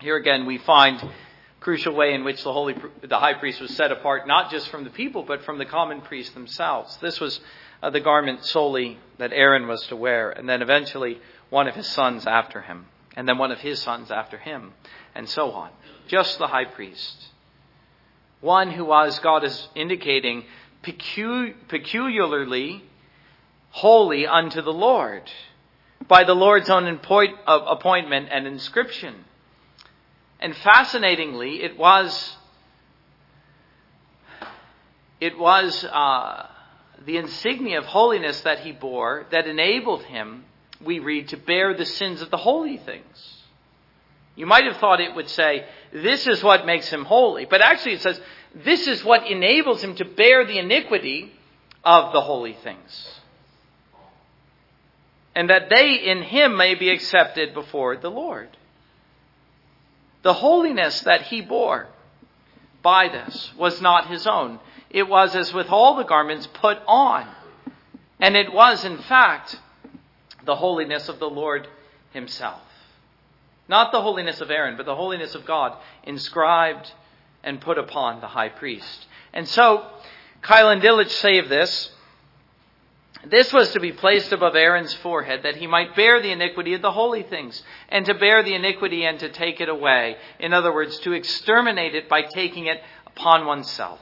[0.00, 1.02] Here again, we find
[1.60, 4.84] crucial way in which the holy, the high priest was set apart, not just from
[4.84, 6.96] the people, but from the common priests themselves.
[6.98, 7.40] This was
[7.82, 11.86] uh, the garment solely that Aaron was to wear, and then eventually one of his
[11.86, 12.86] sons after him,
[13.16, 14.72] and then one of his sons after him,
[15.14, 15.70] and so on.
[16.08, 17.28] Just the high priest.
[18.40, 20.44] One who was, God is indicating,
[20.82, 22.84] peculiarly
[23.76, 25.30] holy unto the Lord
[26.08, 26.86] by the Lord's own
[27.46, 29.14] appointment and inscription.
[30.40, 32.36] And fascinatingly, it was
[35.20, 36.46] it was uh,
[37.04, 40.46] the insignia of holiness that he bore that enabled him,
[40.82, 43.42] we read, to bear the sins of the holy things.
[44.36, 47.44] You might have thought it would say, this is what makes him holy.
[47.44, 48.18] But actually it says,
[48.54, 51.30] this is what enables him to bear the iniquity
[51.84, 53.20] of the holy things
[55.36, 58.48] and that they in him may be accepted before the Lord.
[60.22, 61.88] The holiness that he bore
[62.82, 64.58] by this was not his own.
[64.88, 67.28] It was as with all the garments put on.
[68.18, 69.60] And it was, in fact,
[70.46, 71.68] the holiness of the Lord
[72.14, 72.62] himself.
[73.68, 76.90] Not the holiness of Aaron, but the holiness of God inscribed
[77.44, 79.06] and put upon the high priest.
[79.34, 79.86] And so,
[80.42, 81.90] Keil and Delitzsch say of this,
[83.30, 86.82] this was to be placed above Aaron's forehead, that he might bear the iniquity of
[86.82, 90.16] the holy things, and to bear the iniquity and to take it away.
[90.38, 94.00] In other words, to exterminate it by taking it upon oneself.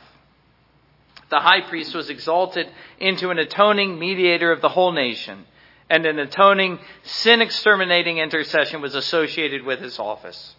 [1.31, 5.47] The high priest was exalted into an atoning mediator of the whole nation,
[5.89, 10.55] and an atoning, sin exterminating intercession was associated with his office.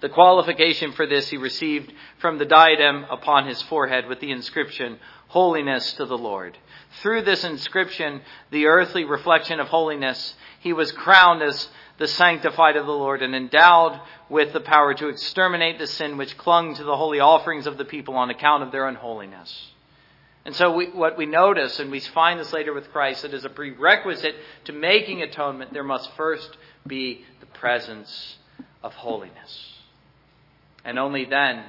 [0.00, 4.98] The qualification for this he received from the diadem upon his forehead with the inscription,
[5.28, 6.58] Holiness to the Lord.
[7.02, 12.86] Through this inscription, the earthly reflection of holiness, he was crowned as the sanctified of
[12.86, 16.96] the Lord and endowed with the power to exterminate the sin which clung to the
[16.96, 19.70] holy offerings of the people on account of their unholiness.
[20.44, 23.44] And so we, what we notice, and we find this later with Christ, that as
[23.44, 28.36] a prerequisite to making atonement, there must first be the presence
[28.82, 29.72] of holiness.
[30.84, 31.64] And only then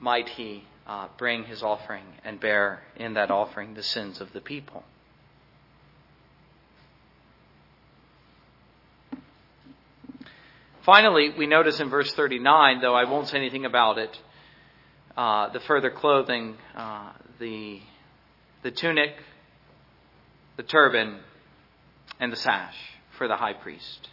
[0.00, 4.40] might he uh, bring his offering and bear in that offering the sins of the
[4.40, 4.82] people.
[10.84, 14.18] Finally, we notice in verse 39, though I won't say anything about it,
[15.18, 17.80] uh, the further clothing, uh, the,
[18.62, 19.12] the tunic,
[20.56, 21.18] the turban,
[22.18, 22.76] and the sash
[23.18, 24.08] for the high priest.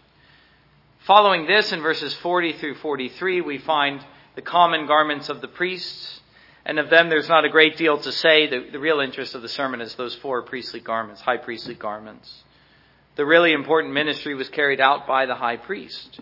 [1.08, 4.04] Following this, in verses 40 through 43, we find
[4.36, 6.20] the common garments of the priests
[6.66, 8.48] and of them there's not a great deal to say.
[8.48, 12.44] The, the real interest of the sermon is those four priestly garments, high priestly garments.
[13.16, 16.20] The really important ministry was carried out by the high priest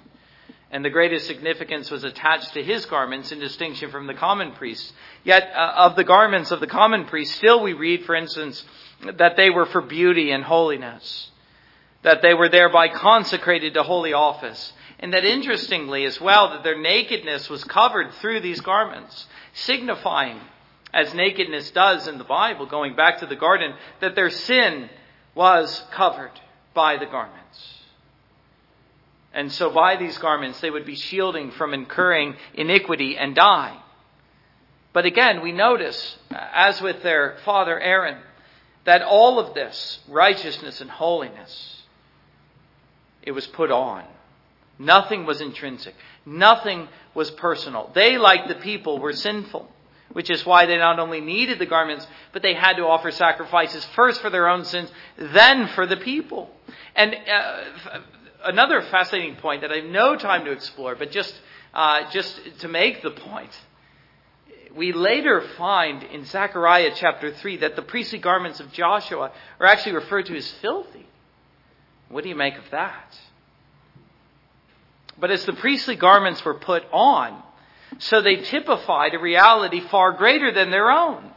[0.74, 4.92] and the greatest significance was attached to his garments in distinction from the common priests.
[5.24, 8.66] Yet, uh, of the garments of the common priests, still we read, for instance,
[9.18, 11.30] that they were for beauty and holiness,
[12.02, 16.80] that they were thereby consecrated to holy office, and that interestingly as well, that their
[16.80, 20.40] nakedness was covered through these garments, signifying,
[20.94, 24.90] as nakedness does in the Bible, going back to the garden, that their sin
[25.36, 26.32] was covered
[26.74, 27.82] by the garments.
[29.34, 33.78] And so by these garments they would be shielding from incurring iniquity and die.
[34.94, 38.20] But again, we notice, as with their father Aaron,
[38.86, 41.82] that all of this, righteousness and holiness,
[43.22, 44.06] it was put on.
[44.84, 45.96] Nothing was intrinsic.
[46.26, 47.92] Nothing was personal.
[47.94, 49.68] They, like the people, were sinful,
[50.12, 53.86] which is why they not only needed the garments, but they had to offer sacrifices
[53.96, 56.50] first for their own sins, then for the people.
[56.96, 58.00] And uh,
[58.44, 61.34] another fascinating point that I have no time to explore, but just,
[61.74, 63.52] uh, just to make the point.
[64.76, 69.94] We later find in Zechariah chapter 3 that the priestly garments of Joshua are actually
[69.94, 71.06] referred to as filthy.
[72.10, 73.18] What do you make of that?
[75.20, 77.42] But as the priestly garments were put on,
[78.00, 81.32] so they typified a reality far greater than their own.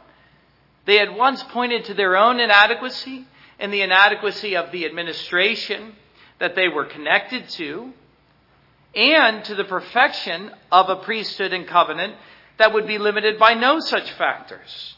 [0.85, 3.25] They had once pointed to their own inadequacy
[3.59, 5.93] and the inadequacy of the administration
[6.39, 7.91] that they were connected to,
[8.95, 12.15] and to the perfection of a priesthood and covenant
[12.57, 14.95] that would be limited by no such factors.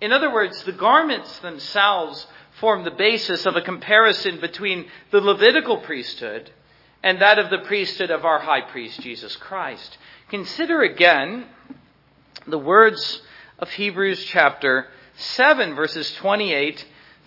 [0.00, 2.26] In other words, the garments themselves
[2.58, 6.50] form the basis of a comparison between the Levitical priesthood
[7.02, 9.96] and that of the priesthood of our high priest, Jesus Christ.
[10.28, 11.46] Consider again
[12.46, 13.22] the words
[13.58, 16.84] of Hebrews chapter 7, verses 28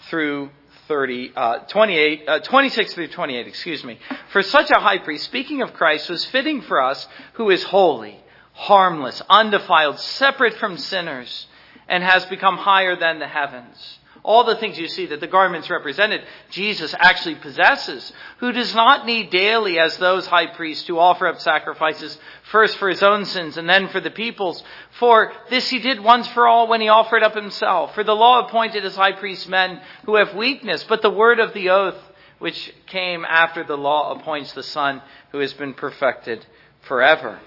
[0.09, 0.49] through
[0.87, 3.99] 30, uh, 28, uh, 26 through 28, excuse me.
[4.31, 8.19] For such a high priest, speaking of Christ, was fitting for us who is holy,
[8.53, 11.47] harmless, undefiled, separate from sinners,
[11.87, 15.69] and has become higher than the heavens all the things you see that the garments
[15.69, 21.27] represented, Jesus actually possesses, who does not need daily as those high priests to offer
[21.27, 24.63] up sacrifices first for his own sins and then for the people's.
[24.97, 27.93] For this he did once for all when he offered up himself.
[27.95, 31.53] For the law appointed as high priests men who have weakness, but the word of
[31.53, 31.97] the oath
[32.39, 36.45] which came after the law appoints the Son who has been perfected
[36.81, 37.39] forever.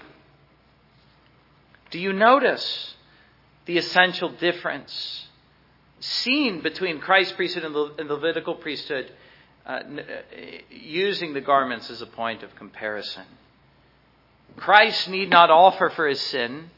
[1.89, 2.95] Do you notice
[3.65, 5.26] the essential difference?
[5.99, 9.11] Seen between Christ's priesthood and the Levitical priesthood,
[9.65, 9.81] uh, uh,
[10.69, 13.25] using the garments as a point of comparison.
[14.55, 16.69] Christ need not offer for his sin,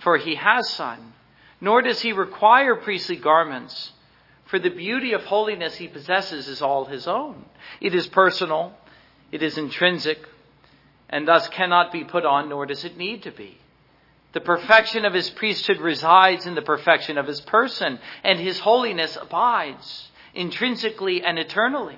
[0.00, 1.12] for he has Son,
[1.60, 3.92] nor does he require priestly garments,
[4.46, 7.44] for the beauty of holiness he possesses is all his own.
[7.80, 8.74] It is personal,
[9.32, 10.18] it is intrinsic,
[11.08, 13.58] and thus cannot be put on, nor does it need to be.
[14.34, 19.16] The perfection of his priesthood resides in the perfection of his person, and his holiness
[19.20, 21.96] abides intrinsically and eternally.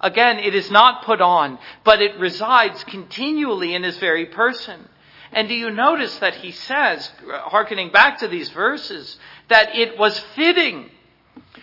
[0.00, 4.88] Again, it is not put on, but it resides continually in his very person.
[5.30, 10.18] And do you notice that he says, hearkening back to these verses, that it was
[10.34, 10.88] fitting,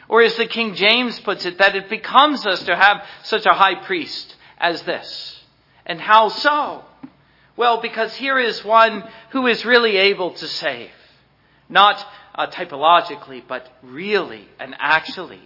[0.07, 3.53] or as the King James puts it, that it becomes us to have such a
[3.53, 5.43] high priest as this.
[5.87, 6.83] And how so?
[7.57, 10.91] Well, because here is one who is really able to save.
[11.69, 15.41] Not uh, typologically, but really and actually.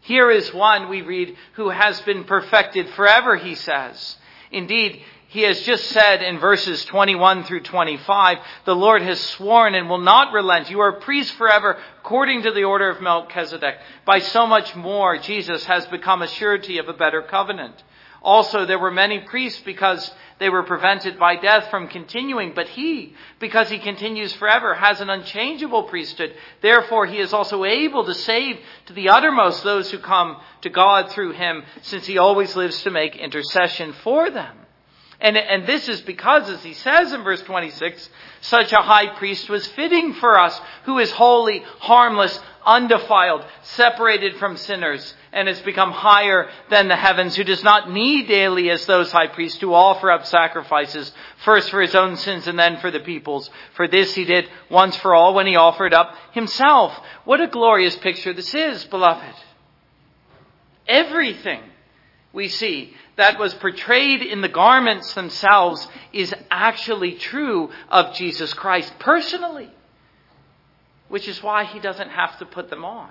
[0.00, 4.16] Here is one we read who has been perfected forever, he says.
[4.52, 9.90] Indeed, he has just said in verses 21 through 25, the Lord has sworn and
[9.90, 10.70] will not relent.
[10.70, 13.74] You are a priest forever according to the order of Melchizedek.
[14.04, 17.82] By so much more, Jesus has become a surety of a better covenant.
[18.26, 23.14] Also, there were many priests because they were prevented by death from continuing, but he,
[23.38, 26.34] because he continues forever, has an unchangeable priesthood.
[26.60, 31.12] Therefore, he is also able to save to the uttermost those who come to God
[31.12, 34.65] through him, since he always lives to make intercession for them.
[35.20, 38.10] And, and this is because, as he says in verse 26,
[38.42, 44.58] such a high priest was fitting for us, who is holy, harmless, undefiled, separated from
[44.58, 49.10] sinners, and has become higher than the heavens, who does not need daily as those
[49.10, 51.10] high priests to offer up sacrifices,
[51.44, 53.48] first for his own sins and then for the people's.
[53.74, 56.92] For this he did once for all when he offered up himself.
[57.24, 59.34] What a glorious picture this is, beloved.
[60.86, 61.62] Everything
[62.36, 68.92] we see that was portrayed in the garments themselves is actually true of Jesus Christ
[68.98, 69.70] personally,
[71.08, 73.10] which is why he doesn't have to put them on.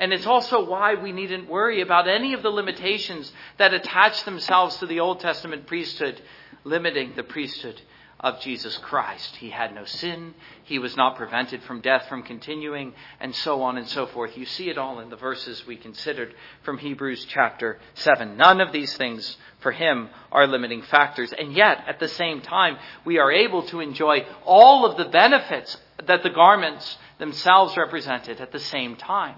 [0.00, 4.76] And it's also why we needn't worry about any of the limitations that attach themselves
[4.78, 6.20] to the Old Testament priesthood,
[6.64, 7.80] limiting the priesthood
[8.20, 9.36] of Jesus Christ.
[9.36, 10.34] He had no sin.
[10.64, 14.36] He was not prevented from death from continuing, and so on and so forth.
[14.36, 18.36] You see it all in the verses we considered from Hebrews chapter 7.
[18.36, 21.32] None of these things for him are limiting factors.
[21.32, 25.76] And yet, at the same time, we are able to enjoy all of the benefits
[26.04, 29.36] that the garments themselves represented at the same time.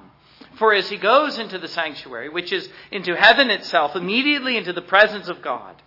[0.59, 4.83] For as he goes into the sanctuary, which is into heaven itself, immediately into the
[4.83, 5.81] presence of God,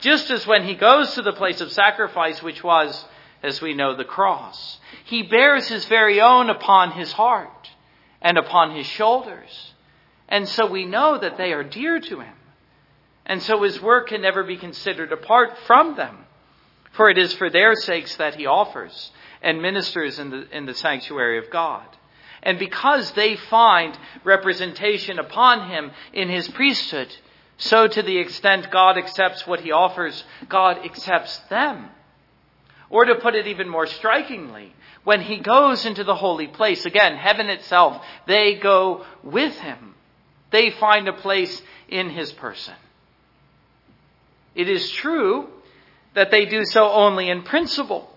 [0.00, 3.04] just as when he goes to the place of sacrifice, which was,
[3.42, 7.70] as we know, the cross, he bears his very own upon his heart
[8.20, 9.74] and upon his shoulders.
[10.28, 12.34] And so we know that they are dear to him.
[13.24, 16.24] And so his work can never be considered apart from them.
[16.92, 20.74] For it is for their sakes that he offers and ministers in the, in the
[20.74, 21.86] sanctuary of God.
[22.42, 27.14] And because they find representation upon him in his priesthood,
[27.58, 31.88] so, to the extent God accepts what he offers, God accepts them.
[32.88, 37.16] Or to put it even more strikingly, when he goes into the holy place, again,
[37.16, 39.94] heaven itself, they go with him.
[40.50, 42.74] They find a place in his person.
[44.54, 45.48] It is true
[46.14, 48.08] that they do so only in principle,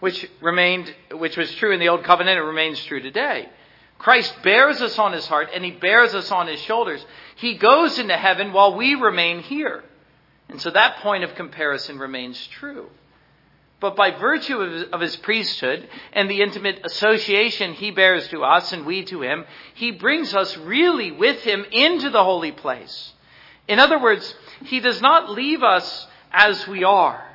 [0.00, 3.48] which remained, which was true in the old covenant, it remains true today.
[3.98, 7.04] Christ bears us on his heart and he bears us on his shoulders.
[7.36, 9.82] He goes into heaven while we remain here.
[10.48, 12.88] And so that point of comparison remains true.
[13.80, 18.42] But by virtue of his, of his, priesthood and the intimate association he bears to
[18.42, 19.44] us and we to him,
[19.74, 23.12] he brings us really with him into the holy place.
[23.68, 24.34] In other words,
[24.64, 27.27] he does not leave us as we are.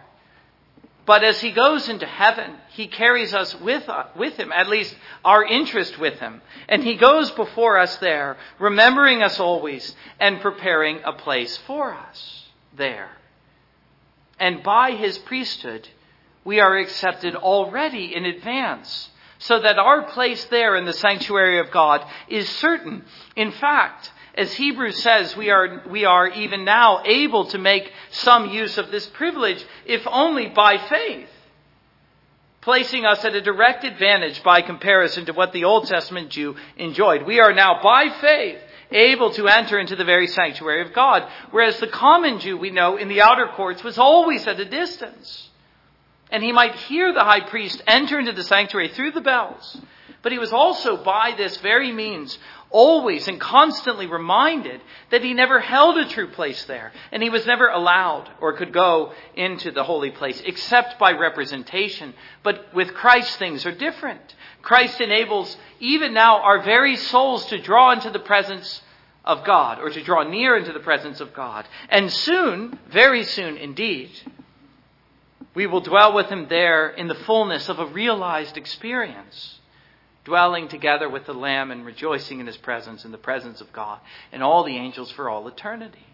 [1.05, 4.95] But as he goes into heaven, he carries us with, uh, with him, at least
[5.25, 6.41] our interest with him.
[6.69, 12.49] And he goes before us there, remembering us always and preparing a place for us
[12.75, 13.09] there.
[14.39, 15.89] And by his priesthood,
[16.45, 21.71] we are accepted already in advance, so that our place there in the sanctuary of
[21.71, 23.03] God is certain.
[23.35, 28.49] In fact, as Hebrews says, we are, we are even now able to make some
[28.49, 31.29] use of this privilege, if only by faith,
[32.61, 37.27] placing us at a direct advantage by comparison to what the Old Testament Jew enjoyed.
[37.27, 38.59] We are now, by faith,
[38.91, 42.97] able to enter into the very sanctuary of God, whereas the common Jew, we know,
[42.97, 45.49] in the outer courts was always at a distance.
[46.31, 49.79] And he might hear the high priest enter into the sanctuary through the bells,
[50.23, 52.39] but he was also, by this very means,
[52.73, 57.45] always and constantly reminded that he never held a true place there, and he was
[57.45, 62.13] never allowed or could go into the holy place except by representation.
[62.41, 64.35] But with Christ, things are different.
[64.61, 68.81] Christ enables even now our very souls to draw into the presence
[69.23, 71.65] of God, or to draw near into the presence of God.
[71.87, 74.11] And soon, very soon indeed,
[75.53, 79.59] we will dwell with him there in the fullness of a realized experience
[80.25, 83.99] dwelling together with the Lamb and rejoicing in his presence, in the presence of God,
[84.31, 86.05] and all the angels for all eternity.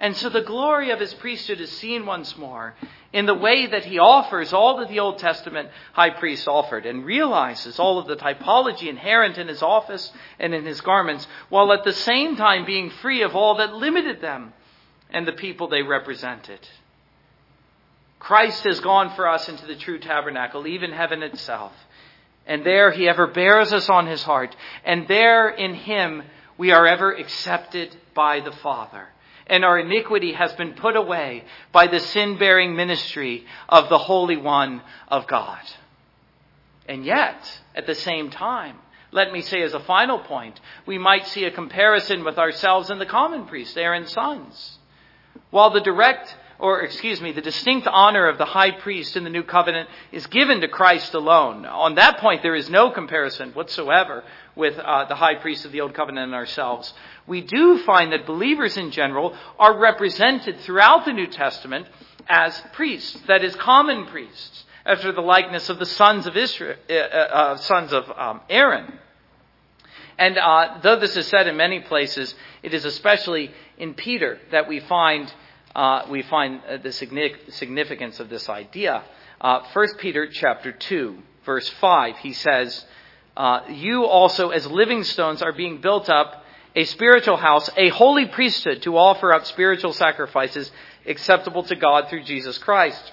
[0.00, 2.74] And so the glory of his priesthood is seen once more
[3.12, 7.06] in the way that he offers all that the Old Testament high priests offered and
[7.06, 11.84] realizes all of the typology inherent in his office and in his garments, while at
[11.84, 14.52] the same time being free of all that limited them
[15.10, 16.58] and the people they represented.
[18.18, 21.72] Christ has gone for us into the true tabernacle, even heaven itself.
[22.46, 24.54] And there he ever bears us on his heart.
[24.84, 26.22] And there in him
[26.58, 29.08] we are ever accepted by the Father.
[29.46, 34.36] And our iniquity has been put away by the sin bearing ministry of the Holy
[34.36, 35.60] One of God.
[36.86, 38.76] And yet, at the same time,
[39.10, 43.00] let me say as a final point, we might see a comparison with ourselves and
[43.00, 44.78] the common priest, Aaron's sons.
[45.50, 49.30] While the direct or excuse me, the distinct honor of the high priest in the
[49.30, 51.66] new covenant is given to Christ alone.
[51.66, 54.24] On that point, there is no comparison whatsoever
[54.54, 56.92] with uh, the high priest of the old covenant and ourselves.
[57.26, 61.86] We do find that believers in general are represented throughout the New Testament
[62.28, 66.94] as priests, that is, common priests, after the likeness of the sons of Israel, uh,
[66.94, 68.98] uh, sons of um, Aaron.
[70.18, 74.68] And uh, though this is said in many places, it is especially in Peter that
[74.68, 75.32] we find
[75.74, 79.02] uh, we find uh, the significance of this idea.
[79.40, 82.84] Uh, 1 Peter chapter 2, verse 5, he says,
[83.36, 86.44] uh, You also, as living stones, are being built up
[86.76, 90.70] a spiritual house, a holy priesthood to offer up spiritual sacrifices
[91.06, 93.12] acceptable to God through Jesus Christ.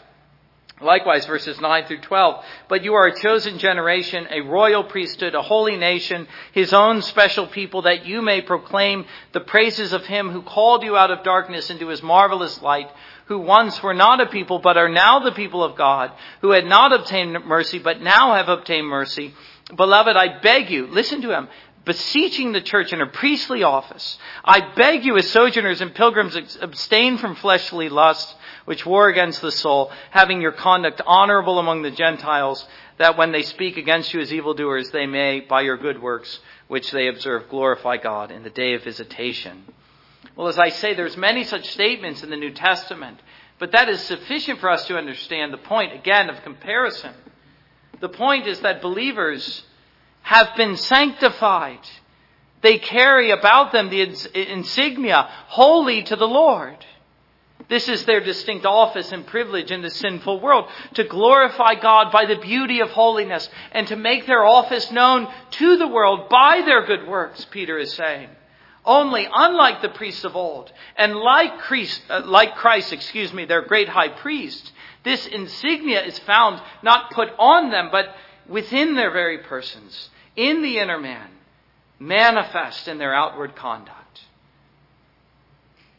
[0.82, 2.44] Likewise, verses 9 through 12.
[2.68, 7.48] But you are a chosen generation, a royal priesthood, a holy nation, his own special
[7.48, 11.70] people, that you may proclaim the praises of him who called you out of darkness
[11.70, 12.90] into his marvelous light,
[13.26, 16.12] who once were not a people, but are now the people of God,
[16.42, 19.34] who had not obtained mercy, but now have obtained mercy.
[19.76, 21.48] Beloved, I beg you, listen to him,
[21.86, 24.18] beseeching the church in her priestly office.
[24.44, 28.36] I beg you, as sojourners and pilgrims, abstain from fleshly lusts
[28.66, 33.42] which war against the soul, having your conduct honorable among the Gentiles, that when they
[33.42, 37.98] speak against you as evildoers, they may, by your good works, which they observe, glorify
[37.98, 39.64] God in the day of visitation.
[40.36, 43.20] Well, as I say, there's many such statements in the New Testament,
[43.60, 47.14] but that is sufficient for us to understand the point, again, of comparison.
[48.00, 49.64] The point is that believers
[50.24, 51.80] have been sanctified.
[52.62, 54.02] They carry about them the
[54.34, 56.86] insignia holy to the Lord.
[57.72, 62.26] This is their distinct office and privilege in the sinful world to glorify God by
[62.26, 66.86] the beauty of holiness and to make their office known to the world by their
[66.86, 68.28] good works, Peter is saying.
[68.84, 73.62] Only, unlike the priests of old, and like Christ, uh, like Christ, excuse me, their
[73.62, 74.70] great high priest,
[75.06, 78.14] this insignia is found not put on them, but
[78.50, 81.30] within their very persons, in the inner man,
[82.00, 84.01] manifest in their outward conduct.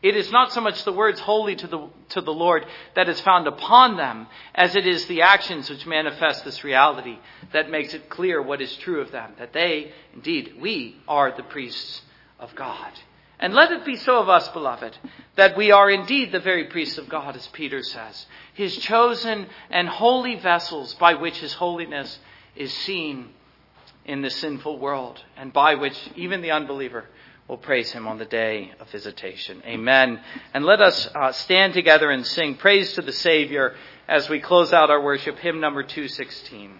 [0.03, 3.21] It is not so much the words holy to the, to the Lord that is
[3.21, 7.19] found upon them as it is the actions which manifest this reality
[7.53, 9.33] that makes it clear what is true of them.
[9.39, 12.03] That they, indeed, we are the priests
[12.41, 12.93] of God.
[13.39, 14.97] And let it be so of us, beloved,
[15.37, 19.89] that we are indeed the very priests of God, as Peter says, his chosen and
[19.89, 22.19] holy vessels by which his holiness
[22.57, 23.31] is seen
[24.05, 27.07] in the sinful world and by which even the unbeliever
[27.49, 29.63] will praise him on the day of visitation.
[29.67, 30.21] Amen.
[30.55, 33.75] And let us uh, stand together and sing praise to the Savior
[34.09, 36.79] as we close out our worship, hymn number 216.